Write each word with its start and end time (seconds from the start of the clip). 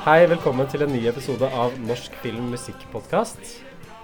Hei, 0.00 0.22
velkommen 0.24 0.64
til 0.64 0.80
en 0.80 0.94
ny 0.94 1.02
episode 1.10 1.44
av 1.44 1.74
Norsk 1.84 2.14
film 2.22 2.46
musikk-podkast. 2.54 3.50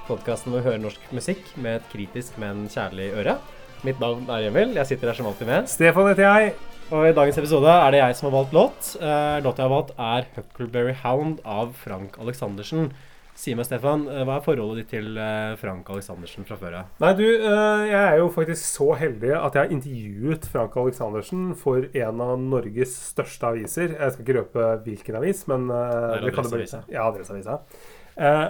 Podkasten 0.04 0.52
hvor 0.52 0.60
vi 0.60 0.66
hører 0.66 0.82
norsk 0.82 1.06
musikk 1.16 1.46
med 1.56 1.78
et 1.78 1.86
kritisk, 1.88 2.34
men 2.36 2.66
kjærlig 2.68 3.06
øre. 3.16 3.38
Mitt 3.80 4.02
navn 4.02 4.26
er 4.28 4.50
Emil. 4.50 4.74
Jeg 4.76 4.90
sitter 4.90 5.08
her 5.08 5.16
som 5.16 5.30
alltid 5.30 5.48
med. 5.48 5.70
Stefan 5.72 6.10
heter 6.10 6.26
jeg. 6.26 6.50
Og 6.90 7.08
i 7.08 7.14
dagens 7.16 7.40
episode 7.40 7.72
er 7.72 7.96
det 7.96 8.02
jeg 8.02 8.18
som 8.18 8.28
har 8.28 8.34
valgt 8.34 8.52
låt. 8.58 8.90
Uh, 9.00 9.40
låta 9.40 9.64
jeg 9.64 9.70
har 9.70 9.72
valgt, 9.72 9.94
er 9.96 10.28
'Huckleberry 10.34 10.92
Hound' 11.00 11.40
av 11.48 11.72
Frank 11.80 12.20
Alexandersen. 12.20 12.92
Si 13.36 13.52
meg, 13.56 13.66
Stefan, 13.68 14.06
uh, 14.08 14.22
hva 14.24 14.38
er 14.38 14.44
forholdet 14.44 14.80
ditt 14.80 14.94
til 14.96 15.18
uh, 15.20 15.54
Frank 15.60 15.88
Alexandersen 15.92 16.46
fra 16.48 16.56
før 16.60 16.78
av? 16.80 16.92
Nei, 17.02 17.12
du, 17.18 17.24
jeg 17.26 18.00
er 18.00 18.16
jo 18.20 18.30
faktisk 18.32 18.64
så 18.64 18.88
heldig 18.96 19.34
at 19.36 19.58
jeg 19.58 19.66
har 19.66 19.74
intervjuet 19.76 20.48
Frank 20.52 20.78
Alexandersen 20.80 21.50
for 21.60 21.84
en 21.86 22.22
av 22.24 22.34
Norges 22.40 22.94
største 23.12 23.52
aviser. 23.52 23.92
Jeg 23.92 24.14
skal 24.14 24.24
ikke 24.24 24.38
røpe 24.40 24.70
hvilken 24.86 25.20
avis, 25.20 25.44
men 25.50 25.68
det, 25.68 25.82
er 25.82 26.30
Adresseavisa. 26.32 26.82
Ja, 26.92 27.04
Adresseavisa. 27.10 27.60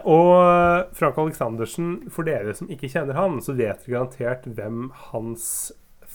Og 0.06 0.94
Frank 0.94 1.18
Alexandersen, 1.18 1.96
for 2.14 2.28
dere 2.28 2.54
som 2.54 2.70
ikke 2.70 2.90
kjenner 2.92 3.18
han, 3.18 3.40
så 3.42 3.56
vet 3.58 3.82
dere 3.82 3.96
garantert 3.96 4.46
hvem 4.46 4.92
hans 5.10 5.48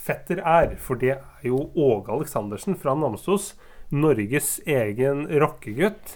fetter 0.02 0.42
er. 0.42 0.78
For 0.80 1.00
det 1.00 1.18
er 1.18 1.48
jo 1.48 1.68
Åge 1.76 2.14
Aleksandersen 2.16 2.80
fra 2.80 2.96
Namsos. 2.98 3.54
Norges 3.92 4.60
egen 4.64 5.26
rockegutt. 5.42 6.16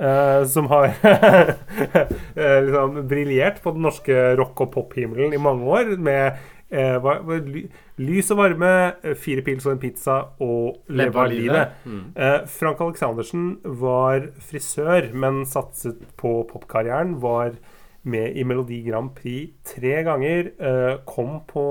Uh, 0.00 0.46
som 0.48 0.64
har 0.70 0.94
liksom 2.64 3.02
briljert 3.08 3.58
på 3.62 3.74
den 3.74 3.84
norske 3.84 4.14
rock- 4.40 4.62
og 4.64 4.70
pop-himmelen 4.72 5.34
i 5.36 5.42
mange 5.42 5.66
år. 5.68 5.92
Med 6.00 6.38
uh, 6.72 7.34
lys 8.00 8.30
og 8.32 8.40
varme, 8.40 8.70
fire 9.20 9.44
pils 9.44 9.66
og 9.68 9.74
en 9.74 9.82
pizza 9.82 10.16
og 10.40 10.80
leve 10.88 11.20
av 11.20 11.28
livet. 11.34 11.74
Mm. 11.84 12.06
Uh, 12.16 12.38
Frank 12.48 12.80
Aleksandersen 12.80 13.50
var 13.82 14.30
frisør, 14.40 15.10
men 15.12 15.44
satset 15.48 16.00
på 16.20 16.38
popkarrieren. 16.48 17.18
Var 17.20 17.60
med 18.02 18.36
i 18.36 18.44
Melodi 18.44 18.80
Grand 18.82 19.12
Prix 19.16 19.52
tre 19.74 20.00
ganger. 20.06 20.50
Uh, 20.60 21.02
kom 21.08 21.40
på 21.48 21.64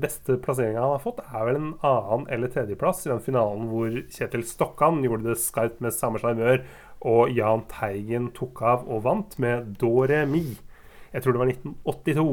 beste 0.00 0.38
plasseringa 0.42 0.80
han 0.80 0.94
har 0.96 1.04
fått, 1.04 1.20
er 1.24 1.44
vel 1.48 1.58
en 1.60 1.74
annen- 1.84 2.28
eller 2.32 2.52
tredjeplass 2.52 3.04
i 3.04 3.12
den 3.12 3.22
finalen 3.24 3.68
hvor 3.68 3.98
Kjetil 4.12 4.46
Stokkan 4.48 5.02
gjorde 5.04 5.28
det 5.30 5.40
skarpt 5.42 5.82
med 5.84 5.96
samme 5.96 6.22
sjarmør, 6.22 6.64
og 7.04 7.34
Jahn 7.36 7.66
Teigen 7.68 8.30
tok 8.36 8.62
av 8.64 8.86
og 8.88 9.04
vant 9.04 9.36
med 9.42 9.74
Dore 9.80 10.24
Mi. 10.26 10.56
Jeg 11.12 11.22
tror 11.22 11.36
det 11.36 11.42
var 11.42 11.52
1982. 11.52 12.26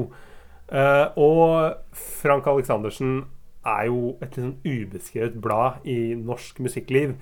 Uh, 0.72 0.80
eh, 0.80 1.08
og 1.20 1.74
Frank 1.92 2.48
Aleksandersen 2.48 3.26
er 3.68 3.90
jo 3.92 4.16
et 4.22 4.38
litt 4.38 4.46
sånn 4.46 4.62
ubeskrevet 4.64 5.36
blad 5.44 5.84
i 5.84 6.16
norsk 6.16 6.64
musikkliv. 6.64 7.18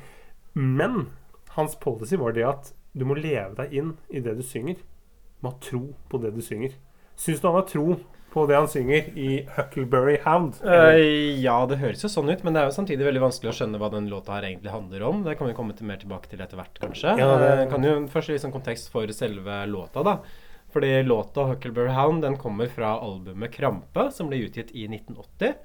Men 0.54 1.10
hans 1.58 1.74
policy 1.82 2.20
var 2.22 2.38
det 2.38 2.46
at 2.46 2.72
du 2.94 3.04
må 3.10 3.18
leve 3.18 3.58
deg 3.58 3.74
inn 3.76 3.92
i 4.14 4.22
det 4.24 4.38
du 4.38 4.46
synger 4.46 4.78
må 5.44 5.54
ha 5.54 5.60
tro 5.64 5.84
på 6.12 6.22
det 6.24 6.34
du 6.36 6.42
synger. 6.44 6.74
Syns 7.20 7.42
du 7.42 7.48
han 7.50 7.60
har 7.60 7.68
tro 7.68 7.98
på 8.30 8.46
det 8.46 8.56
han 8.56 8.68
synger 8.70 9.08
i 9.18 9.30
'Huckleberry 9.46 10.18
Hound'? 10.24 10.60
Uh, 10.64 11.40
ja, 11.42 11.58
det 11.70 11.80
høres 11.82 12.04
jo 12.06 12.12
sånn 12.12 12.30
ut, 12.30 12.44
men 12.46 12.54
det 12.54 12.62
er 12.62 12.70
jo 12.70 12.76
samtidig 12.76 13.08
veldig 13.08 13.24
vanskelig 13.24 13.52
å 13.52 13.56
skjønne 13.58 13.82
hva 13.82 13.90
den 13.94 14.10
låta 14.12 14.36
her 14.38 14.46
egentlig 14.52 14.74
handler 14.74 15.08
om. 15.08 15.24
Det 15.26 15.36
kan 15.40 15.50
vi 15.50 15.56
komme 15.58 15.76
til 15.78 15.90
mer 15.90 16.02
tilbake 16.02 16.30
til 16.32 16.44
etter 16.46 16.60
hvert, 16.60 16.78
kanskje. 16.82 17.16
Ja, 17.20 17.32
det... 17.42 17.50
Uh, 17.64 17.66
kan 17.72 17.88
jo 17.88 17.96
Først 18.14 18.32
litt 18.32 18.46
sånn 18.46 18.54
kontekst 18.54 18.94
for 18.94 19.10
selve 19.16 19.64
låta, 19.72 20.06
da. 20.06 20.20
Fordi 20.74 20.92
låta 21.04 21.48
'Huckleberry 21.50 21.96
Hound' 21.98 22.22
den 22.22 22.38
kommer 22.38 22.70
fra 22.70 22.94
albumet 23.02 23.56
'Krampe', 23.56 24.12
som 24.14 24.30
ble 24.30 24.44
utgitt 24.46 24.72
i 24.78 24.86
1980. 24.92 25.58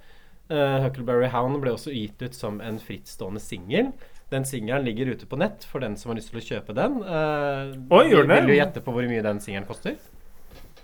Uh, 0.45 0.77
'Huckleberry 0.83 1.29
Hound' 1.33 1.57
ble 1.63 1.73
også 1.73 1.93
gitt 1.93 2.21
ut 2.21 2.35
som 2.37 2.59
en 2.61 2.77
frittstående 2.77 3.41
singel. 3.41 3.93
Den 4.33 4.45
singelen 4.45 4.85
ligger 4.85 5.13
ute 5.13 5.25
på 5.29 5.37
nett 5.41 5.65
for 5.65 5.81
den 5.81 5.95
som 5.97 6.11
har 6.11 6.19
lyst 6.19 6.29
til 6.33 6.41
å 6.41 6.45
kjøpe 6.45 6.75
den. 6.77 6.99
Uh, 7.01 7.73
Oi, 7.97 8.09
den 8.13 8.29
Vil 8.29 8.51
du 8.51 8.55
gjette 8.57 8.83
på 8.85 8.93
hvor 8.93 9.07
mye 9.09 9.23
den 9.25 9.41
singelen 9.41 9.65
koster? 9.69 9.97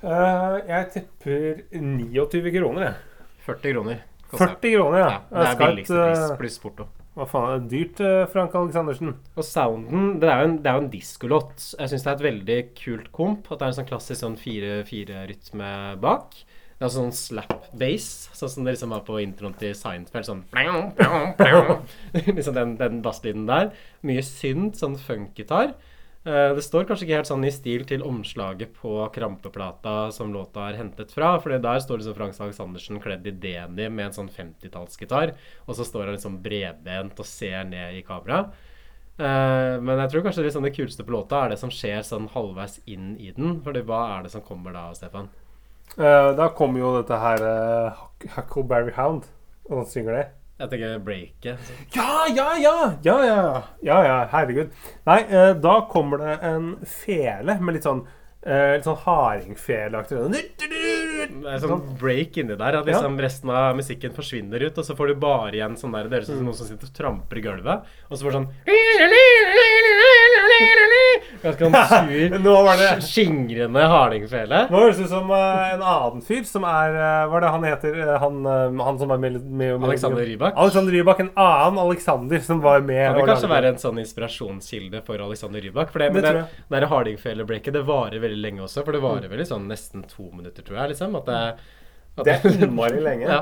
Uh, 0.01 0.57
jeg 0.65 0.87
tipper 0.95 1.61
29 1.77 2.53
kroner, 2.57 2.87
jeg. 2.87 3.27
40 3.45 3.75
kroner. 3.75 4.01
40 4.31 4.73
kroner, 4.77 4.97
ja. 5.01 5.11
ja 5.11 5.37
det 5.37 5.47
er 5.51 5.61
billigste 5.61 6.01
pris 6.07 6.35
pluss 6.39 6.57
porto. 6.63 6.87
Hva 7.11 7.25
faen, 7.27 7.49
er 7.51 7.63
det 7.65 7.71
dyrt, 7.73 8.01
Frank 8.31 8.53
Aleksandersen? 8.55 9.11
Og 9.35 9.43
sounden 9.43 10.13
Det 10.21 10.29
er 10.31 10.39
jo 10.39 10.47
en, 10.47 10.53
det 10.63 10.69
er 10.71 10.77
jo 10.77 10.83
en 10.85 10.93
diskolåt. 10.93 11.65
Jeg 11.75 11.91
syns 11.91 12.05
det 12.05 12.11
er 12.11 12.15
et 12.15 12.27
veldig 12.29 12.59
kult 12.79 13.11
komp. 13.13 13.49
At 13.51 13.59
det 13.59 13.65
er 13.65 13.73
en 13.73 13.77
sånn 13.81 13.89
klassisk 13.89 14.23
sånn 14.23 14.39
fire-fire-rytme 14.39 15.71
bak. 16.01 16.39
Det 16.81 16.87
er 16.87 16.93
sånn 16.95 17.11
slap 17.13 17.67
base, 17.77 18.31
sånn 18.33 18.49
som 18.49 18.65
det 18.65 18.71
liksom 18.73 18.93
var 18.95 19.03
på 19.05 19.19
introen 19.21 19.53
til 19.53 19.75
Seinfeld. 19.77 20.25
Sånn 20.25 20.39
Liksom 22.39 22.55
den, 22.55 22.71
den 22.79 23.03
basslyden 23.05 23.43
der. 23.45 23.67
Mye 24.01 24.23
synt, 24.25 24.79
sånn 24.79 24.95
funkgitar. 24.97 25.75
Uh, 26.25 26.55
det 26.57 26.63
står 26.65 26.87
kanskje 26.89 27.05
ikke 27.05 27.19
helt 27.19 27.29
sånn 27.29 27.45
i 27.45 27.51
stil 27.53 27.85
til 27.85 28.01
omslaget 28.05 28.73
på 28.79 28.95
Krampeplata 29.13 29.93
som 30.15 30.33
låta 30.33 30.71
er 30.71 30.79
hentet 30.79 31.13
fra. 31.13 31.35
For 31.43 31.53
der 31.53 31.83
står 31.85 32.01
liksom 32.01 32.17
Frank 32.17 32.41
Alexandersen 32.47 32.97
kledd 33.05 33.29
i 33.29 33.35
deni 33.45 33.85
med 33.85 34.07
en 34.07 34.17
sånn 34.17 34.33
50-tallsgitar. 34.33 35.35
Og 35.67 35.77
så 35.77 35.85
står 35.85 36.07
han 36.07 36.17
liksom 36.17 36.41
bredbent 36.41 37.21
og 37.21 37.29
ser 37.29 37.61
ned 37.69 37.99
i 37.99 38.01
kamera. 38.09 38.47
Uh, 39.21 39.77
men 39.85 40.01
jeg 40.01 40.15
tror 40.15 40.25
kanskje 40.25 40.47
liksom 40.49 40.65
det 40.65 40.73
kuleste 40.79 41.05
på 41.05 41.13
låta 41.13 41.45
er 41.45 41.53
det 41.53 41.61
som 41.61 41.69
skjer 41.69 42.01
sånn 42.09 42.25
halvveis 42.33 42.81
inn 42.89 43.13
i 43.21 43.29
den. 43.37 43.59
Fordi 43.61 43.85
hva 43.85 44.01
er 44.15 44.25
det 44.25 44.33
som 44.33 44.41
kommer 44.49 44.73
da, 44.73 44.87
Stefan? 44.97 45.29
Uh, 45.97 46.31
da 46.37 46.47
kommer 46.55 46.79
jo 46.79 46.93
dette 46.99 47.17
her 47.19 47.43
uh, 47.43 48.05
Huckleberry 48.35 48.93
Hound, 48.95 49.27
og 49.69 49.81
han 49.81 49.89
synger 49.91 50.17
det. 50.19 50.27
Jeg 50.61 50.69
tenker 50.69 50.99
breaket. 51.01 51.69
Ja, 51.95 52.27
ja, 52.29 52.47
ja! 52.61 52.75
Ja, 53.01 53.17
ja, 53.25 53.37
ja, 53.81 53.99
ja 54.05 54.17
herregud. 54.31 54.73
Nei, 55.09 55.19
uh, 55.33 55.51
da 55.57 55.75
kommer 55.91 56.21
det 56.21 56.37
en 56.51 56.73
fele 56.85 57.57
med 57.59 57.79
litt 57.79 57.87
sånn 57.87 58.03
uh, 58.05 58.75
Litt 58.77 58.85
sånn 58.85 59.01
hardingfeleaktig 59.07 60.19
er 61.21 61.61
sånn 61.61 61.83
break 61.99 62.37
inni 62.41 62.55
der. 62.57 62.77
At 62.79 62.87
liksom 62.89 63.17
ja. 63.17 63.23
resten 63.25 63.51
av 63.53 63.75
musikken 63.77 64.13
forsvinner 64.15 64.63
ut, 64.67 64.77
og 64.77 64.87
så 64.87 64.95
får 64.97 65.11
du 65.11 65.21
bare 65.21 65.55
igjen 65.57 65.77
sånn 65.79 65.95
der 65.95 66.09
Det 66.09 66.19
høres 66.19 66.31
ut 66.31 66.37
som 66.37 66.47
noen 66.47 66.59
som 66.59 66.69
sitter 66.69 66.89
og 66.89 66.95
tramper 66.97 67.41
i 67.41 67.45
gulvet, 67.45 67.91
og 68.09 68.13
så 68.15 68.21
får 68.25 68.31
du 68.31 68.37
sånn 68.39 68.49
Ganske 71.41 71.67
sånn 71.67 71.77
sur, 71.91 72.35
Nå 72.43 72.55
var 72.67 72.79
det 72.81 72.89
skingrende 73.05 73.85
hardingfele. 73.91 74.63
Nå 74.71 74.83
høres 74.83 74.99
det 74.99 75.07
ut 75.07 75.13
som 75.13 75.31
uh, 75.33 75.73
en 75.75 75.83
annen 75.93 76.25
fyr 76.25 76.43
som 76.47 76.65
er 76.69 76.97
uh, 76.97 77.29
Hva 77.31 77.39
er 77.39 77.45
det 77.45 77.51
han 77.55 77.67
heter? 77.67 77.99
Uh, 78.01 78.13
han, 78.21 78.39
han, 78.81 78.99
som 79.01 79.13
var 79.13 79.21
med, 79.21 79.39
med, 79.41 79.75
med 79.79 79.89
Alexander 79.89 80.25
Rybak. 80.27 80.55
Alexander 80.55 80.97
Rybak, 80.97 81.23
En 81.25 81.33
annen 81.35 81.81
Alexander 81.85 82.45
som 82.45 82.63
var 82.63 82.85
med. 82.85 83.03
Kan 83.07 83.19
det 83.21 83.27
kanskje 83.33 83.51
være 83.51 83.73
en 83.73 83.81
sånn 83.81 84.01
inspirasjonskilde 84.03 85.03
for 85.07 85.23
Alexander 85.25 85.63
Rybak? 85.63 85.93
For 85.93 86.03
det, 86.03 86.11
det, 86.19 86.35
det, 86.41 86.81
det 86.81 86.91
hardingfelebreaket 86.91 87.77
det 87.79 87.85
varer 87.87 88.21
veldig 88.23 88.41
lenge 88.41 88.65
også. 88.67 88.85
For 88.85 88.95
det 88.95 89.03
varer 89.03 89.27
mm. 89.27 89.33
vel 89.33 89.43
i 89.43 89.49
sånn 89.49 89.67
nesten 89.71 90.05
to 90.09 90.29
minutter, 90.29 90.65
tror 90.65 90.83
jeg. 90.83 90.93
liksom 90.95 91.17
At 91.21 91.29
det, 91.29 91.41
at 92.17 92.27
det 92.27 92.37
er 92.37 92.63
innmari 92.67 93.01
lenge. 93.03 93.27
ja. 93.33 93.41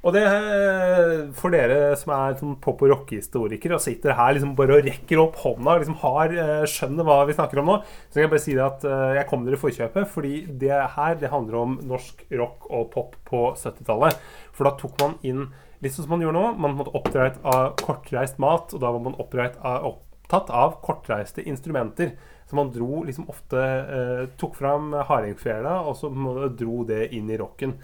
Og 0.00 0.14
det 0.16 0.22
eh, 0.24 1.26
for 1.36 1.52
dere 1.52 1.92
som 2.00 2.14
er 2.16 2.36
sånn 2.38 2.54
pop- 2.64 2.80
og 2.86 2.88
rockehistorikere 2.94 3.76
og 3.76 3.82
sitter 3.84 4.14
her 4.16 4.32
liksom 4.32 4.54
bare 4.56 4.78
og 4.78 4.86
rekker 4.86 5.20
opp 5.20 5.36
hånda 5.42 5.74
og 5.74 5.82
liksom 5.82 5.98
har, 6.00 6.32
eh, 6.32 6.68
skjønner 6.72 7.04
hva 7.04 7.18
vi 7.28 7.36
snakker 7.36 7.60
om 7.60 7.68
nå, 7.68 7.74
så 8.08 8.16
kan 8.16 8.24
jeg 8.24 8.32
bare 8.32 8.44
si 8.46 8.56
det 8.56 8.64
at 8.64 8.86
eh, 8.88 9.16
jeg 9.18 9.28
kom 9.28 9.44
dere 9.44 9.58
i 9.58 9.60
forkjøpet. 9.60 10.08
Fordi 10.14 10.34
det 10.62 10.78
her 10.96 11.20
det 11.20 11.32
handler 11.34 11.60
om 11.60 11.76
norsk 11.90 12.24
rock 12.40 12.70
og 12.70 12.88
pop 12.94 13.18
på 13.28 13.42
70-tallet. 13.60 14.16
For 14.56 14.70
da 14.70 14.74
tok 14.80 14.96
man 15.04 15.18
inn 15.20 15.50
litt 15.84 15.92
sånn 15.92 16.08
som 16.08 16.16
man 16.16 16.24
gjør 16.24 16.36
nå. 16.38 16.46
Man 16.64 16.80
måtte 16.80 16.96
oppdreit 16.96 17.36
av 17.44 17.76
kortreist 17.84 18.40
mat, 18.40 18.72
og 18.72 18.80
da 18.80 18.96
var 18.96 19.04
man 19.04 19.20
av, 19.20 19.92
opptatt 19.92 20.48
av 20.48 20.80
kortreiste 20.80 21.44
instrumenter. 21.44 22.16
Så 22.48 22.56
man 22.56 22.72
dro 22.72 23.04
liksom 23.04 23.28
ofte 23.30 23.60
eh, 23.60 24.26
Tok 24.40 24.56
fram 24.56 24.94
hardingfela, 24.96 25.82
og 25.84 26.00
så 26.00 26.08
dro 26.56 26.84
det 26.88 27.10
inn 27.12 27.28
i 27.28 27.38
rocken. 27.40 27.76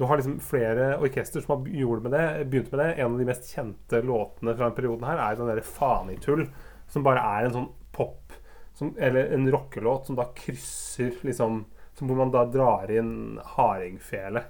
Du 0.00 0.06
har 0.08 0.16
liksom 0.16 0.38
flere 0.40 0.94
orkester 0.96 1.42
som 1.44 1.58
har 1.58 1.66
gjort 1.76 2.02
med 2.06 2.14
det, 2.14 2.44
begynt 2.48 2.70
med 2.72 2.80
det. 2.80 2.92
En 2.94 3.12
av 3.12 3.18
de 3.20 3.24
mest 3.28 3.50
kjente 3.52 3.98
låtene 4.00 4.54
fra 4.54 4.64
denne 4.64 4.76
perioden 4.78 5.04
her 5.04 5.18
er 5.20 5.34
den 5.36 5.50
derre 5.50 5.64
Fanitull, 5.66 6.46
som 6.88 7.04
bare 7.04 7.20
er 7.20 7.48
en 7.48 7.52
sånn 7.58 7.66
pop 7.92 8.32
som, 8.78 8.94
Eller 8.96 9.34
en 9.34 9.44
rockelåt 9.52 10.08
som 10.08 10.16
da 10.16 10.24
krysser 10.32 11.18
liksom 11.20 11.66
Hvor 11.98 12.16
man 12.16 12.32
da 12.32 12.46
drar 12.48 12.88
inn 12.88 13.36
hardingfele. 13.44 14.40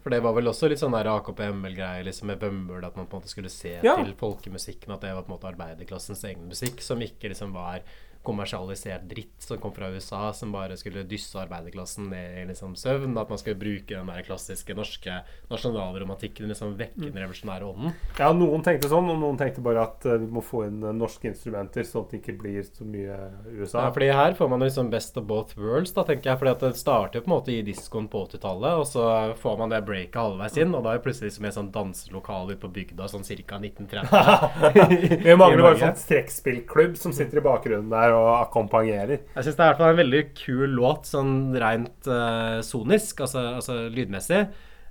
For 0.00 0.08
det 0.14 0.22
var 0.24 0.38
vel 0.38 0.48
også 0.48 0.72
litt 0.72 0.80
sånn 0.80 0.96
AKP-ML-greie 0.96 2.08
liksom 2.08 2.32
med 2.32 2.40
Bømmel, 2.40 2.80
at 2.88 2.96
man 2.96 3.04
på 3.04 3.18
en 3.18 3.20
måte 3.20 3.34
skulle 3.34 3.52
se 3.52 3.74
ja. 3.84 3.98
til 4.00 4.16
folkemusikken, 4.16 4.96
at 4.96 5.04
det 5.04 5.12
var 5.12 5.28
på 5.28 5.34
en 5.34 5.36
måte 5.36 5.50
arbeiderklassens 5.52 6.24
egen 6.30 6.48
musikk, 6.48 6.80
som 6.84 7.04
ikke 7.04 7.28
liksom 7.32 7.52
var 7.52 7.84
kommersialisert 8.24 9.04
dritt 9.10 9.44
som 9.44 9.60
kom 9.60 9.74
fra 9.74 9.90
USA, 9.92 10.32
som 10.32 10.52
bare 10.54 10.76
skulle 10.80 11.04
dysse 11.08 11.38
arbeiderklassen 11.42 12.08
ned 12.12 12.40
i 12.42 12.44
liksom 12.48 12.74
søvn. 12.78 13.16
At 13.20 13.30
man 13.30 13.40
skulle 13.40 13.60
bruke 13.60 13.94
den 13.94 14.10
der 14.10 14.24
klassiske 14.26 14.76
norske 14.76 15.20
nasjonalromantikken, 15.52 16.48
liksom 16.50 16.76
vekke 16.78 17.10
den 17.10 17.20
revolusjonære 17.20 17.68
ånden. 17.68 17.94
Ja, 18.18 18.30
noen 18.36 18.64
tenkte 18.64 18.90
sånn, 18.92 19.10
og 19.12 19.20
noen 19.20 19.38
tenkte 19.40 19.64
bare 19.64 19.84
at 19.88 20.06
uh, 20.08 20.16
vi 20.20 20.28
må 20.30 20.42
få 20.44 20.64
inn 20.68 20.80
uh, 20.84 20.92
norske 20.96 21.28
instrumenter, 21.30 21.86
sånn 21.86 22.06
at 22.06 22.14
det 22.14 22.22
ikke 22.22 22.36
blir 22.40 22.64
så 22.66 22.86
mye 22.88 23.18
USA. 23.52 23.86
Ja, 23.86 23.92
fordi 23.94 24.10
her 24.16 24.38
får 24.38 24.52
man 24.52 24.64
liksom 24.64 24.90
best 24.92 25.18
of 25.20 25.28
both 25.28 25.58
worlds, 25.60 25.94
da, 25.96 26.06
tenker 26.08 26.32
jeg. 26.32 26.40
fordi 26.40 26.54
at 26.54 26.64
det 26.64 26.80
starter 26.80 27.24
på 27.24 27.30
en 27.30 27.36
måte 27.36 27.54
i 27.54 27.60
diskoen 27.66 28.08
på 28.12 28.24
80-tallet, 28.28 28.80
og 28.80 28.88
så 28.88 29.06
får 29.40 29.60
man 29.60 29.74
det 29.74 29.82
breaket 29.86 30.20
halvveis 30.20 30.58
inn, 30.60 30.74
og 30.74 30.86
da 30.86 30.94
er 30.94 31.00
det 31.00 31.06
plutselig 31.06 31.32
liksom 31.32 31.48
et 31.50 31.58
sånt 31.58 31.74
danselokale 31.74 32.54
ute 32.54 32.62
på 32.64 32.72
bygda 32.80 33.10
sånn 33.10 33.26
ca. 33.26 33.60
1930. 33.60 35.24
vi 35.28 35.36
mangler 35.38 35.64
bare 35.66 35.80
sånn 35.82 35.98
strekkspillklubb 36.04 36.98
som 37.00 37.14
sitter 37.16 37.40
i 37.40 37.44
bakgrunnen 37.44 37.92
der 37.92 38.13
og 38.16 38.28
akkompagnerer. 38.36 39.24
Jeg 39.34 39.46
syns 39.46 39.58
det 39.58 39.64
er 39.64 39.72
hvert 39.72 39.82
fall 39.82 39.94
en 39.94 40.02
veldig 40.02 40.22
kul 40.38 40.76
låt, 40.78 41.08
sånn 41.10 41.34
rent 41.60 42.08
uh, 42.10 42.60
sonisk, 42.64 43.24
altså, 43.26 43.44
altså 43.60 43.78
lydmessig. 43.92 44.44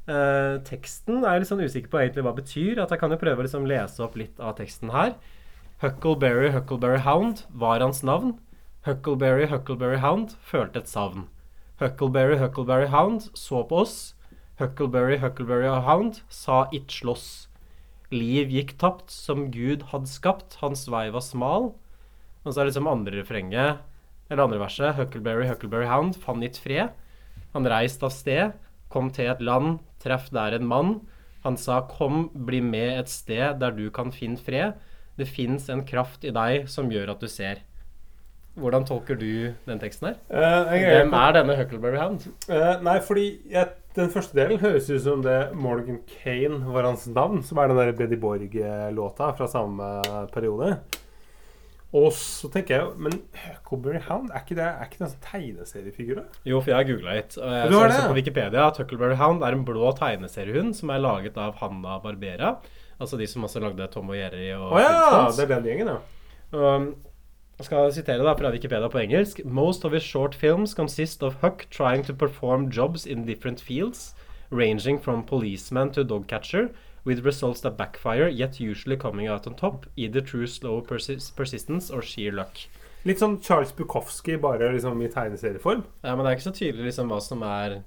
Uh, 0.04 0.60
teksten 0.68 1.22
er 1.22 1.38
jeg 1.38 1.44
litt 1.44 1.52
sånn 1.52 1.64
usikker 1.64 1.92
på 1.92 2.02
egentlig 2.02 2.25
hva 2.25 2.34
det 2.36 2.44
betyr. 2.44 2.81
At 2.84 2.92
jeg 2.92 3.02
kan 3.04 3.14
jo 3.16 3.20
prøve 3.22 3.44
å 3.44 3.48
liksom 3.48 3.70
lese 3.70 4.04
opp 4.06 4.18
litt 4.20 4.42
av 4.44 4.58
teksten 4.60 4.92
her. 4.96 5.16
Huckleberry, 5.84 6.52
Huckleberry 6.54 7.00
Hound 7.04 7.46
var 7.50 7.84
hans 7.84 8.04
navn. 8.08 8.38
Huckleberry, 8.88 9.48
Huckleberry 9.48 10.00
Hound 10.04 10.36
følte 10.44 10.84
et 10.84 10.92
savn. 10.92 11.30
Huckleberry, 11.80 12.38
Huckleberry 12.38 12.88
Hound 12.92 13.30
så 13.34 13.64
på 13.68 13.84
oss. 13.84 14.14
Huckleberry, 14.60 15.18
Huckleberry 15.18 15.68
Hound 15.68 16.22
sa 16.30 16.68
it 16.72 16.92
slåss. 16.92 17.48
Liv 18.14 18.52
gikk 18.54 18.75
tapt 18.78 19.10
som 19.12 19.48
Gud 19.52 19.88
hadde 19.92 20.12
skapt, 20.12 20.60
hans 20.62 20.86
vei 20.92 21.08
var 21.12 21.24
smal. 21.25 21.72
Og 22.44 22.51
så 22.51 22.60
er 22.60 22.66
det 22.66 22.74
liksom 22.74 22.92
andre 22.92 23.18
refrenget, 23.22 23.81
eller 24.30 24.44
andre 24.44 24.60
verset. 24.62 24.95
Huckleberry, 24.98 25.48
Huckleberry 25.48 25.88
Hound 25.88 26.18
fant 26.19 26.44
gitt 26.44 26.60
fred. 26.60 26.94
Han 27.54 27.68
reiste 27.69 28.07
av 28.07 28.13
sted, 28.16 28.56
kom 28.94 29.12
til 29.13 29.31
et 29.31 29.44
land, 29.44 29.80
treff 30.04 30.30
der 30.34 30.57
en 30.57 30.68
mann. 30.68 30.95
Han 31.44 31.57
sa 31.60 31.81
kom, 31.90 32.28
bli 32.34 32.62
med 32.63 33.00
et 33.01 33.12
sted 33.12 33.60
der 33.62 33.75
du 33.75 33.88
kan 33.94 34.12
finne 34.16 34.40
fred. 34.40 34.80
Det 35.19 35.30
fins 35.30 35.69
en 35.69 35.84
kraft 35.86 36.24
i 36.25 36.34
deg 36.34 36.68
som 36.72 36.92
gjør 36.92 37.13
at 37.13 37.24
du 37.24 37.30
ser. 37.31 37.62
Hvordan 38.60 38.86
tolker 38.86 39.18
du 39.18 39.54
den 39.66 39.80
teksten 39.81 40.12
her? 40.12 40.18
Uh, 40.30 40.69
Hvem 40.69 41.16
er 41.18 41.31
denne 41.39 41.56
Huckleberry 41.57 41.98
Hound? 41.98 42.28
Uh, 42.46 42.78
nei, 42.86 43.00
fordi 43.01 43.25
jeg, 43.50 43.72
den 43.98 44.12
første 44.13 44.38
delen 44.38 44.62
høres 44.62 44.92
ut 44.92 45.01
som 45.01 45.24
det 45.25 45.38
Morgan 45.57 46.04
Kane 46.10 46.60
var 46.74 46.86
hans 46.86 47.07
navn, 47.10 47.42
som 47.46 47.57
er 47.57 47.72
den 47.72 47.81
der 47.81 47.96
Betty 47.98 48.19
Borg-låta 48.22 49.31
fra 49.39 49.50
samme 49.50 49.89
periode. 50.34 50.75
Og 51.94 52.10
så 52.18 52.50
tenker 52.50 52.74
jeg 52.74 53.01
Men 53.06 53.19
Huckleberry 53.38 54.01
Hound, 54.07 54.31
er 54.34 54.42
ikke 54.42 54.57
det, 54.57 54.66
er 54.66 54.88
ikke 54.88 55.00
det 55.00 55.06
en 55.06 55.12
sånn 55.12 55.28
tegneseriefigur? 55.28 56.24
Jo, 56.50 56.57
for 56.60 56.74
jeg 56.74 56.80
har 56.80 56.88
googla 56.90 57.18
litt. 57.19 57.38
Og 57.38 57.54
jeg 57.54 57.69
ser 57.69 57.86
også 57.86 58.07
på 58.10 58.18
Wikipedia 58.18 58.66
at 58.66 58.80
Huckleberry 58.81 59.18
Hound 59.19 59.45
er 59.45 59.57
en 59.57 59.66
blå 59.68 59.92
tegneseriehund 60.00 60.74
som 60.78 60.94
er 60.94 61.04
laget 61.04 61.38
av 61.38 61.60
Hanna 61.62 62.00
Barbera. 62.01 62.56
Altså 62.98 63.19
de 63.19 63.28
som 63.30 63.45
også 63.45 63.62
lagde 63.62 63.88
Tom 63.94 64.10
og 64.10 64.18
Jerry 64.18 64.50
og 64.56 64.72
Å 64.72 64.78
oh, 64.78 64.81
ja! 64.81 65.25
Det 65.38 65.45
er 65.45 65.51
den 65.56 65.69
gjengen, 65.69 65.94
ja. 65.94 66.00
Um, 66.54 66.94
jeg 67.60 67.68
skal 67.69 67.94
sitere 67.94 68.25
da 68.25 68.34
fra 68.38 68.50
Wikipedia 68.54 68.89
på 68.89 69.01
engelsk. 69.04 69.44
Most 69.46 69.86
of 69.86 69.94
his 69.94 70.06
short 70.06 70.34
films 70.36 70.74
consist 70.74 71.22
of 71.24 71.38
Huck 71.42 71.68
trying 71.69 72.01
to 72.07 72.13
perform 72.13 72.72
jobs 72.74 73.06
in 73.06 73.28
different 73.28 73.62
fields, 73.62 74.16
ranging 74.50 75.00
from 75.00 75.24
policeman 75.24 75.92
to 75.94 76.04
dog 76.04 76.28
catcher, 76.28 76.72
with 77.05 77.25
results 77.25 77.61
that 77.61 77.77
backfire, 77.77 78.27
yet 78.27 78.59
usually 78.59 78.97
coming 78.97 79.27
out 79.27 79.47
on 79.47 79.55
top, 79.55 79.85
either 79.95 80.21
true 80.21 80.47
slow 80.47 80.81
persis 80.81 81.31
persistence 81.31 81.89
or 81.91 82.01
sheer 82.01 82.31
luck. 82.31 82.65
Litt 83.03 83.19
sånn 83.19 83.41
Charles 83.44 83.73
Bukowski, 83.75 84.38
bare 84.39 84.71
liksom 84.71 85.01
i 85.03 85.09
tegneserieform. 85.11 85.83
Ja, 86.05 86.15
men 86.15 86.23
det 86.23 86.31
er 86.31 86.38
ikke 86.38 86.50
så 86.51 86.55
tydelig 86.55 86.88
liksom 86.88 87.11
hva 87.11 87.19
som 87.23 87.44
er 87.44 87.81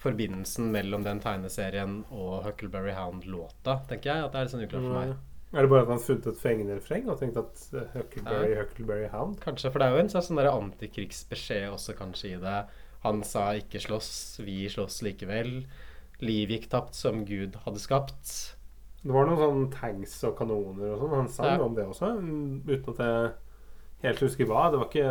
forbindelsen 0.00 0.70
mellom 0.72 1.04
den 1.04 1.20
tegneserien 1.20 2.00
og 2.12 2.44
Huckleberry 2.46 2.94
Hound-låta, 2.96 3.82
tenker 3.90 4.10
jeg. 4.10 4.24
At 4.24 4.32
det 4.32 4.40
er 4.40 4.46
litt 4.46 4.54
sånn 4.54 4.66
uklart 4.66 4.86
for 4.86 4.96
meg. 4.96 5.14
Mm. 5.14 5.30
Er 5.54 5.62
det 5.62 5.70
bare 5.70 5.84
at 5.84 5.90
han 5.92 6.00
har 6.00 6.06
funnet 6.08 6.24
et 6.32 6.40
fengende 6.42 6.76
refreng 6.80 7.04
og 7.12 7.20
tenkt 7.20 7.36
at 7.38 7.60
uh, 7.76 7.84
Huckleberry, 7.94 8.48
ja. 8.50 8.62
Huckleberry 8.64 9.10
Hound? 9.12 9.36
Kanskje, 9.44 9.70
for 9.70 9.80
det 9.80 9.86
er 9.86 9.94
jo 9.94 10.02
en 10.02 10.10
sånn 10.10 10.40
antikrigsbeskjed 10.40 11.68
også 11.70 11.94
kanskje 12.00 12.32
i 12.32 12.40
det. 12.42 12.56
Han 13.04 13.20
sa 13.28 13.50
ikke 13.60 13.82
slåss, 13.84 14.10
vi 14.42 14.64
slåss 14.72 15.02
likevel. 15.06 15.52
Liv 16.22 16.52
gikk 16.54 16.68
tapt 16.72 16.94
som 16.98 17.24
Gud 17.26 17.56
hadde 17.64 17.82
skapt. 17.82 18.34
Det 19.04 19.12
var 19.12 19.26
noen 19.28 19.40
sånn 19.40 19.64
tanks 19.74 20.14
og 20.28 20.36
kanoner 20.38 20.94
og 20.94 21.02
sånn. 21.02 21.16
Han 21.18 21.32
sang 21.32 21.56
ja. 21.56 21.64
om 21.64 21.74
det 21.76 21.88
også, 21.88 22.12
uten 22.70 22.94
at 22.94 23.02
jeg 23.04 23.32
helt 24.06 24.22
husker 24.24 24.48
hva. 24.48 24.68
Det 24.72 24.80
var 24.80 24.88
ikke 24.92 25.10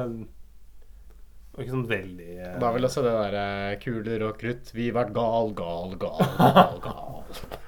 det 1.53 1.59
var 1.59 1.65
ikke 1.67 1.75
sånn 1.75 1.89
veldig 1.91 2.31
uh... 2.39 2.45
Det 2.55 2.63
var 2.63 2.73
vel 2.73 2.87
også 2.87 3.03
det 3.05 3.11
derre 3.13 3.43
uh, 3.75 3.75
kuler 3.83 4.23
og 4.25 4.39
krutt. 4.41 4.71
Vi 4.73 4.87
vært 4.95 5.13
gal, 5.13 5.53
gal, 5.57 5.93
gal, 6.01 6.23
gal, 6.39 6.79
gal. 6.81 7.59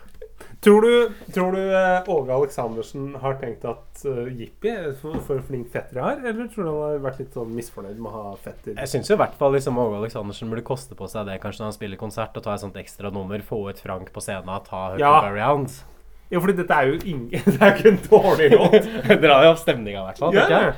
tror 0.65 0.85
du, 0.85 1.13
tror 1.35 1.56
du 1.56 1.62
uh, 1.62 2.09
Åge 2.15 2.35
Aleksandersen 2.35 3.07
har 3.21 3.38
tenkt 3.41 3.65
at 3.69 4.03
uh, 4.09 4.25
jippi 4.33 4.73
for, 5.00 5.19
for 5.27 5.44
flink 5.47 5.69
fetter 5.73 6.01
jeg 6.01 6.06
har, 6.06 6.21
eller 6.25 6.50
tror 6.51 6.65
du 6.65 6.71
han 6.71 6.81
har 6.81 7.03
vært 7.06 7.23
litt 7.23 7.38
sånn 7.38 7.56
misfornøyd 7.56 8.00
med 8.00 8.12
å 8.12 8.23
ha 8.29 8.35
fetter? 8.41 8.75
Jeg 8.75 8.91
syns 8.91 9.13
i 9.13 9.19
hvert 9.21 9.35
fall 9.39 9.53
liksom, 9.56 9.77
Åge 9.81 10.00
Aleksandersen 10.01 10.51
burde 10.51 10.65
koste 10.67 10.97
på 10.97 11.09
seg 11.12 11.29
det 11.29 11.38
kanskje 11.44 11.63
når 11.63 11.71
han 11.71 11.77
spiller 11.77 12.01
konsert, 12.01 12.35
og 12.35 12.47
ta 12.47 12.56
et 12.56 12.65
sånt 12.65 12.79
ekstra 12.81 13.13
nummer, 13.13 13.45
få 13.45 13.67
ut 13.69 13.83
Frank 13.85 14.09
på 14.15 14.25
scenen, 14.25 14.65
ta 14.65 14.88
Hurtig 14.95 15.06
ja. 15.06 15.45
Hound. 15.45 15.77
Ja, 16.33 16.41
fordi 16.41 16.57
dette 16.57 16.73
er 16.73 16.89
jo 16.89 16.97
ingen 17.06 17.45
Det 17.53 17.61
er 17.61 17.77
ikke 17.77 17.91
en 17.94 18.03
dårlig 18.09 18.51
låt. 18.56 18.91
Drar 19.23 19.45
jo 19.45 19.53
opp 19.53 19.61
stemninga, 19.61 20.01
i 20.01 20.06
hvert 20.09 20.21
fall. 20.25 20.35
Ja. 20.35 20.50
Jeg. 20.50 20.75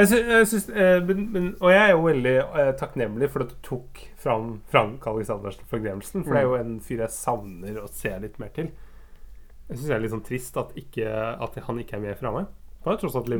Jeg 0.00 0.08
synes, 0.08 0.28
jeg 0.30 0.46
syns, 0.48 0.68
eh, 0.70 0.98
men, 1.04 1.24
men, 1.32 1.48
og 1.60 1.72
jeg 1.72 1.80
er 1.82 1.90
jo 1.90 2.04
veldig 2.04 2.34
eh, 2.40 2.68
takknemlig 2.78 3.28
for 3.32 3.44
at 3.44 3.50
du 3.50 3.56
tok 3.66 3.98
fram 4.22 4.52
Frank 4.70 5.04
forglemmelsen. 5.04 6.24
For 6.24 6.30
mm. 6.30 6.36
det 6.36 6.40
er 6.40 6.46
jo 6.46 6.54
en 6.56 6.76
fyr 6.84 7.02
jeg 7.04 7.14
savner 7.14 7.80
å 7.82 7.88
se 7.92 8.12
litt 8.22 8.38
mer 8.40 8.52
til. 8.56 8.70
Jeg 9.70 9.78
syns 9.78 9.86
det 9.86 9.94
er 9.94 10.02
litt 10.02 10.10
sånn 10.10 10.26
trist 10.26 10.56
at, 10.58 10.72
ikke, 10.78 11.06
at 11.46 11.58
han 11.68 11.78
ikke 11.78 11.94
er 11.94 12.02
med 12.02 12.18
framme. 12.18 12.42
Det 12.80 12.94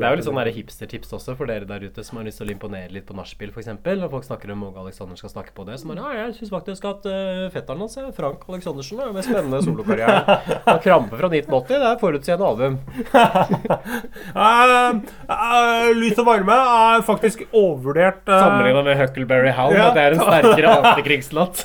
er 0.05 0.13
jo 0.13 0.19
litt 0.19 0.27
sånn 0.27 0.39
hipstertips 0.53 1.15
også 1.17 1.33
for 1.33 1.49
dere 1.49 1.65
der 1.65 1.87
ute 1.89 2.03
som 2.05 2.19
har 2.21 2.27
lyst 2.27 2.43
til 2.43 2.51
å 2.51 2.53
imponere 2.53 2.93
litt 2.93 3.07
på 3.09 3.15
nachspiel 3.17 3.49
f.eks. 3.49 3.71
Og 3.73 4.11
folk 4.13 4.27
snakker 4.27 4.51
om 4.53 4.67
Åge 4.67 4.83
Aleksander 4.83 5.17
skal 5.17 5.31
snakke 5.33 5.55
på 5.57 5.65
det. 5.65 5.79
Så 5.81 5.89
bare, 5.89 6.03
ja, 6.05 6.27
jeg 6.27 6.35
syns 6.37 6.51
faktisk 6.53 6.85
at 6.91 7.09
uh, 7.09 7.47
fetteren 7.55 7.81
hans, 7.81 7.97
Frank 8.19 8.45
Aleksandersen, 8.45 9.01
er 9.01 9.15
med 9.15 9.25
spennende 9.25 9.63
solokarriere. 9.65 10.35
Han 10.67 10.83
kramper 10.85 11.23
fra 11.23 11.31
1980. 11.33 11.71
Det 11.71 11.89
er 11.89 12.03
forutseende 12.03 12.51
album. 12.51 12.77
uh, 13.15 14.91
uh, 15.33 15.89
lys 15.97 16.21
og 16.21 16.29
varme 16.29 16.59
er 16.75 17.07
faktisk 17.09 17.47
overvurdert. 17.49 18.21
Uh, 18.29 18.37
Sammenligna 18.37 18.85
med 18.91 19.01
Huckleberry 19.01 19.57
Hound. 19.57 19.79
Ja, 19.79 19.89
at 19.89 19.97
det 19.97 20.05
er 20.05 20.19
en 20.19 20.23
sterkere 20.27 20.77
antikrigslåt. 20.83 21.65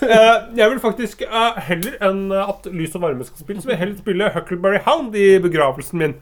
jeg 0.55 0.71
vil 0.71 0.79
faktisk 0.79 1.27
heller 1.67 1.99
enn 2.07 2.23
at 2.39 2.71
Lys 2.71 2.95
og 2.95 3.03
varme 3.09 3.27
skal 3.27 3.43
spille, 3.43 3.59
så 3.59 3.67
vil 3.67 3.75
jeg 3.75 3.83
heller 3.83 3.99
spille 3.99 4.33
Huckleberry 4.39 4.83
Hound 4.87 5.19
i 5.19 5.27
begravelsen 5.43 6.05
min. 6.05 6.19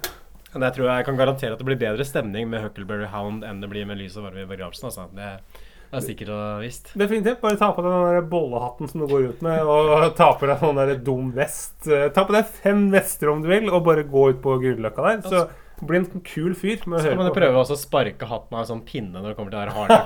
Men 0.54 0.68
jeg 0.68 0.78
tror 0.78 0.90
jeg 0.90 1.06
kan 1.10 1.20
garantere 1.20 1.56
at 1.56 1.62
det 1.62 1.68
blir 1.68 1.80
bedre 1.82 2.06
stemning 2.08 2.50
med 2.52 2.64
Huckleberry 2.66 3.10
Hound 3.12 3.46
enn 3.48 3.62
det 3.64 3.70
blir 3.72 3.88
med 3.90 4.00
Lys 4.02 4.18
og 4.20 4.28
varme 4.28 4.44
i 4.44 4.50
begravelsen. 4.50 4.90
Altså. 4.90 5.08
Det, 5.16 5.32
det, 5.48 5.98
er 5.98 6.06
sikkert 6.06 6.34
og 6.36 6.62
visst. 6.64 6.94
Definitivt. 7.00 7.42
Bare 7.42 7.60
ta 7.62 7.72
på 7.74 7.86
deg 7.86 8.20
den 8.20 8.30
bollehatten 8.32 8.92
som 8.92 9.04
du 9.04 9.10
går 9.10 9.32
ut 9.34 9.44
med, 9.46 9.66
og 9.66 10.06
ta 10.20 10.30
på 10.38 10.50
deg 10.50 10.62
sånn 10.62 10.80
der 10.82 10.96
dum 11.02 11.34
vest. 11.36 11.76
Ta 11.88 12.28
på 12.28 12.38
deg 12.38 12.56
fem 12.64 12.88
vester 12.94 13.34
om 13.34 13.44
du 13.44 13.50
vil, 13.52 13.70
og 13.72 13.86
bare 13.90 14.06
gå 14.06 14.30
ut 14.34 14.42
på 14.46 14.58
Grünerløkka 14.62 15.10
der. 15.10 15.28
Så 15.28 15.46
bli 15.88 15.98
en 15.98 16.22
kul 16.26 16.56
fyr. 16.56 16.78
så 16.78 17.10
kan 17.10 17.18
man 17.18 17.32
prøve 17.36 17.64
å 17.64 17.78
sparke 17.78 18.28
hatten 18.30 18.56
av 18.56 18.64
en 18.64 18.70
sånn 18.70 18.84
pinne 18.88 19.20
når 19.20 19.34
det 19.34 19.38
kommer 19.40 19.54
til 19.54 19.60
å 19.60 19.64
være 19.64 19.76
hardere 19.78 20.04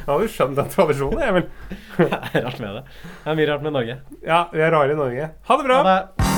ja, 0.00 0.16
har 0.16 0.26
skjønner 0.34 0.62
den 0.62 0.72
tradisjonen, 0.72 1.20
jeg. 1.20 1.30
Det 2.00 2.40
er 2.40 2.46
rart 2.46 2.60
med 2.62 2.80
det. 2.80 2.82
Det 2.88 3.28
er 3.28 3.38
mye 3.42 3.50
rart 3.52 3.68
med 3.68 3.76
Norge. 3.76 4.00
Ja, 4.24 4.42
vi 4.54 4.64
er 4.64 4.74
rare 4.74 4.96
i 4.96 4.98
Norge. 5.04 5.30
Ha 5.50 5.60
det 5.60 5.68
bra! 5.70 5.78
Ha 5.84 5.86
det. 5.92 6.29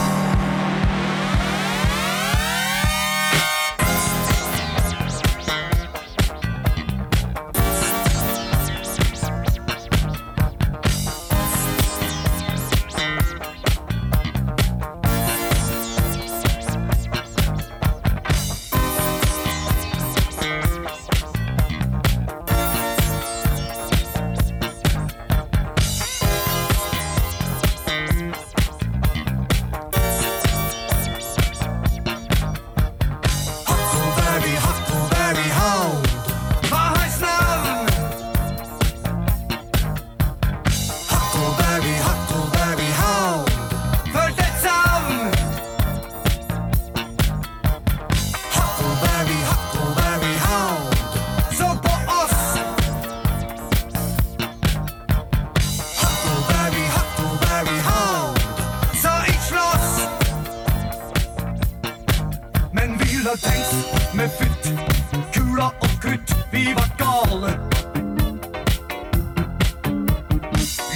med 64.23 64.31
futt. 64.31 64.65
Kula 65.33 65.65
og 65.65 65.89
krutt, 66.03 66.37
vi 66.53 66.67
var 66.75 66.89
gale. 67.03 67.51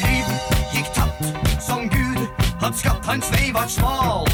Liv 0.02 0.28
gikk 0.74 0.90
tapt, 0.94 1.24
som 1.60 1.88
Gud 1.88 2.20
hadde 2.60 2.78
skapt, 2.78 3.06
hans 3.06 3.30
vei 3.34 3.50
var 3.54 3.66
smal. 3.66 4.28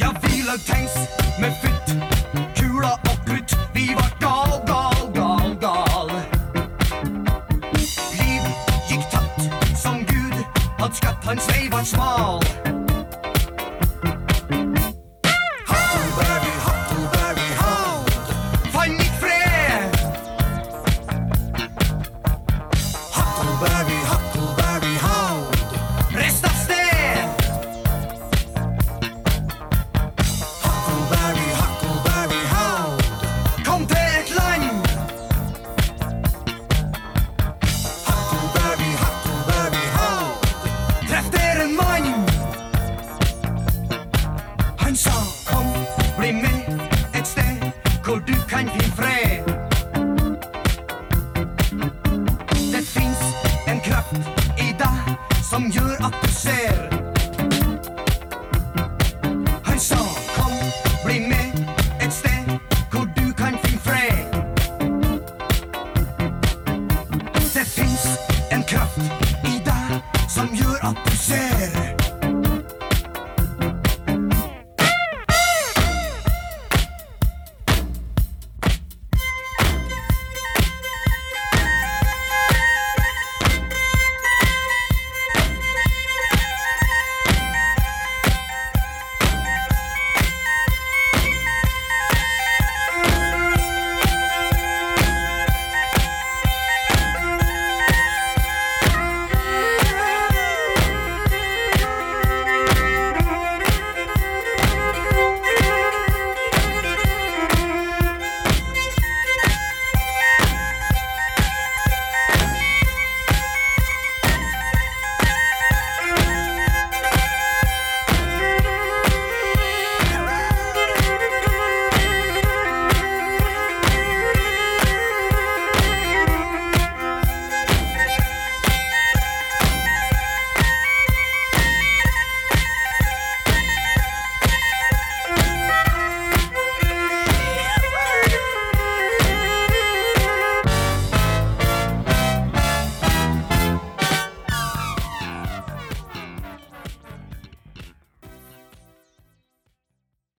Ja, 0.00 0.10
vi 0.22 0.42
laug 0.48 0.60
tanks 0.66 0.96
med 1.40 1.52
futt. 1.62 1.94
Kula 2.58 2.92
og 2.92 3.16
krutt, 3.26 3.56
vi 3.74 3.86
var 4.00 4.12
gal, 4.20 4.52
gal, 4.68 5.00
gal, 5.14 5.56
gal. 5.64 6.12
Liv 8.20 8.44
gikk 8.90 9.08
tapt, 9.14 9.48
som 9.76 10.04
Gud 10.12 10.36
hadde 10.78 10.94
skapt, 11.00 11.24
hans 11.24 11.48
vei 11.48 11.70
var 11.72 11.88
smal. 11.88 12.53
I'm 55.54 55.70
your 55.70 55.96
du 56.20 56.28
ser. 56.28 56.93